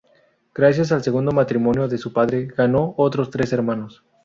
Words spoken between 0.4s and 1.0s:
Gracias